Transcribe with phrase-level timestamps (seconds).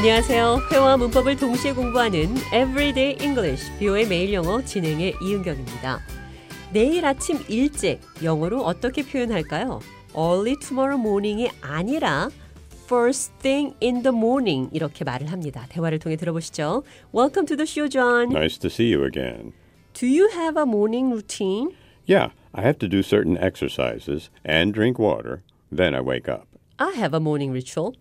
[0.00, 0.60] 안녕하세요.
[0.72, 6.00] 회화 문법을 동시에 공부하는 Everyday English, 뷰의 매일 영어 진행의 이은경입니다.
[6.72, 9.80] 내일 아침 일찍 영어로 어떻게 표현할까요?
[10.16, 12.30] Early tomorrow morning이 아니라
[12.86, 15.66] First thing in the morning 이렇게 말을 합니다.
[15.68, 16.82] 대화를 통해 들어보시죠.
[17.14, 18.30] Welcome to the show, John.
[18.30, 19.52] Nice to see you again.
[19.92, 21.76] Do you have a morning routine?
[22.08, 25.42] Yeah, I have to do certain exercises and drink water.
[25.70, 26.46] Then I wake up.
[26.78, 27.96] I have a morning ritual.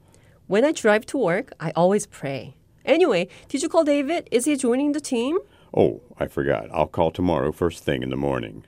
[0.49, 2.55] When I drive to work, I always pray.
[2.83, 4.27] Anyway, did you call David?
[4.31, 5.37] Is he joining the team?
[5.77, 6.65] Oh, I forgot.
[6.73, 8.63] I'll call tomorrow first thing in the morning.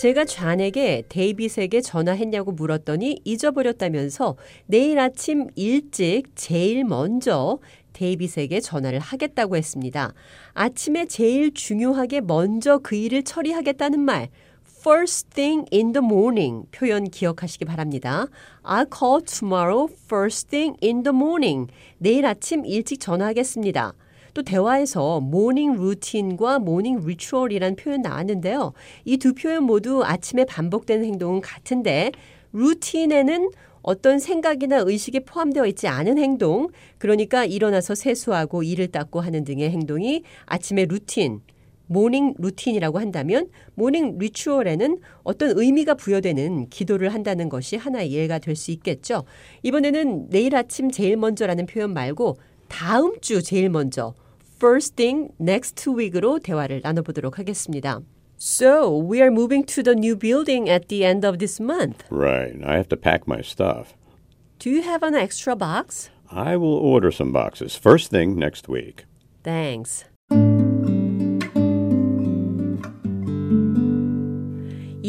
[0.00, 7.60] 제가 좌에게 데이빗에게 전화했냐고 물었더니 잊어버렸다면서 내일 아침 일찍 제일 먼저
[7.92, 10.12] 데이빗에게 전화를 하겠다고 했습니다.
[10.54, 14.30] 아침에 제일 중요하게 먼저 그 일을 처리하겠다는 말
[14.86, 18.26] first thing in the morning 표현 기억하시기 바랍니다.
[18.62, 21.68] I'll call tomorrow first thing in the morning.
[21.96, 23.94] 내일 아침 일찍 전화하겠습니다.
[24.34, 28.74] 또 대화에서 morning routine과 morning ritual이라는 표현 나왔는데요.
[29.06, 32.12] 이 두 표현 모두 아침에 반복되는 행동은 같은데
[32.52, 36.68] routine에는 어떤 생각이나 의식이 포함되어 있지 않은 행동,
[36.98, 41.40] 그러니까 일어나서 세수하고 이를 닦고 하는 등의 행동이 아침의 routine,
[41.86, 48.70] morning routine이라고 한다면 morning ritual에는 어떤 의미가 부여되는 기도를 한다는 것이 하나의 예가 될 수
[48.70, 49.24] 있겠죠.
[49.62, 52.36] 이번에는 내일 아침 제일 먼저라는 표현 말고
[52.68, 54.14] 다음 주 제일 먼저
[54.56, 58.00] first thing next week으로 대화를 나눠보도록 하겠습니다.
[58.38, 62.04] So, we are moving to the new building at the end of this month.
[62.10, 63.94] Right, I have to pack my stuff.
[64.58, 66.10] Do you have an extra box?
[66.30, 69.04] I will order some boxes first thing next week.
[69.42, 70.04] Thanks.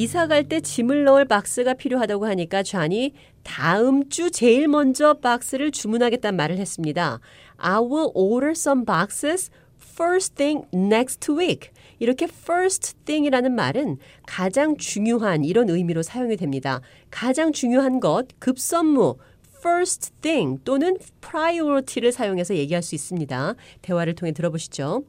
[0.06, 6.38] 이사 갈 때 짐을 넣을 박스가 필요하다고 하니까 좌니 다음 주 제일 먼저 박스를 주문하겠다는
[6.38, 7.20] 말을 했습니다.
[7.58, 9.50] I will order some boxes
[9.82, 11.72] first thing next week.
[11.98, 16.82] 이렇게 first thing이라는 말은 가장 중요한 이런 의미로 사용이 됩니다.
[17.10, 19.16] 가장 중요한 것, 급선무,
[19.58, 23.56] first thing 또는 priority를 사용해서 얘기할 수 있습니다.
[23.82, 25.04] 대화를 통해 들어보시죠.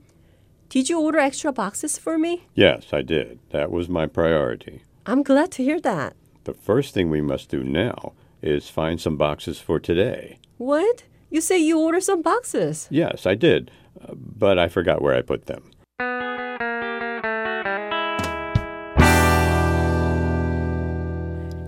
[0.69, 2.47] Did you order extra boxes for me?
[2.55, 3.39] Yes, I did.
[3.49, 4.83] That was my priority.
[5.05, 6.13] I'm glad to hear that.
[6.45, 10.39] The first thing we must do now is find some boxes for today.
[10.57, 11.03] What?
[11.29, 12.87] You say you ordered some boxes.
[12.89, 13.71] Yes, I did,
[14.01, 15.71] uh, but I forgot where I put them.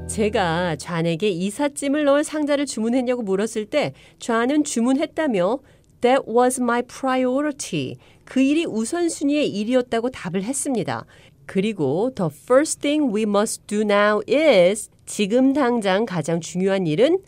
[0.08, 5.60] 제가 좌에게 이삿짐을 넣을 상자를 주문했냐고 물었을 때 좌는 주문했다며
[6.01, 7.97] That was my priority.
[8.25, 11.05] 그 일이 우선순위의 일이었다고 답을 했습니다.
[11.47, 17.19] 그리고 The first thing we must do now is 지금 당장 가장 중요한 일은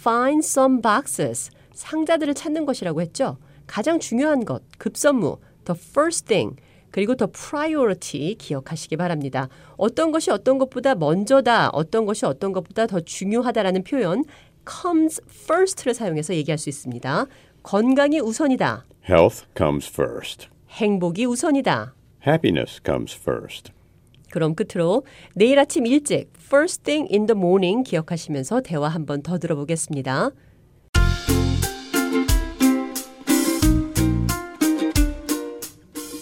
[0.00, 1.50] find some boxes.
[1.72, 3.36] 상자들을 찾는 것이라고 했죠.
[3.66, 6.56] 가장 중요한 것, 급선무, the first thing,
[6.90, 9.48] 그리고 the priority 기억하시기 바랍니다.
[9.76, 14.24] 어떤 것이 어떤 것보다 먼저다, 어떤 것이 어떤 것보다 더 중요하다라는 표현
[14.64, 17.26] comes first를 사용해서 얘기할 수 있습니다.
[17.64, 18.84] 건강이 우선이다.
[19.08, 20.48] Health comes first.
[20.68, 21.94] 행복이 우선이다.
[22.26, 23.72] Happiness comes first.
[24.30, 25.04] 그럼 끝으로
[25.34, 30.30] 내일 아침 일찍 first thing in the morning 기억하시면서 대화 한 번 더 들어보겠습니다.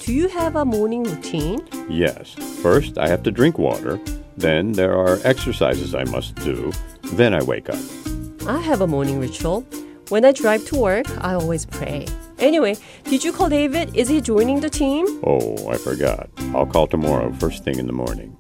[0.05, 1.61] Do you have a morning routine?
[1.89, 2.35] Yes.
[2.63, 3.99] First, I have to drink water.
[4.37, 6.71] Then there are exercises I must do.
[7.17, 7.79] Then I wake up.
[8.47, 9.65] I have a morning ritual.
[10.12, 12.08] When I drive to work, I always pray.
[12.40, 13.96] Anyway, did you call David?
[13.96, 15.06] Is he joining the team?
[15.24, 16.30] Oh, I forgot.
[16.56, 18.38] I'll call tomorrow first thing in the morning.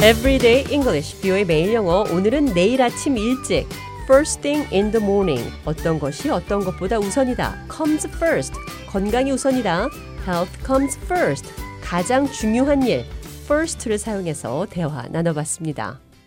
[0.00, 2.04] Everyday English, 뷰의 매일 영어.
[2.12, 3.66] 오늘은 내일 아침 일찍.
[4.05, 5.49] First thing in the morning.
[5.63, 7.67] 어떤 것이 어떤 것보다 우선이다.
[7.73, 8.53] comes first.
[8.89, 9.87] 건강이 우선이다.
[10.27, 11.49] health comes first.
[11.81, 13.05] 가장 중요한 일.
[13.45, 16.02] first를 사용해서 대화 나눠봤습니다.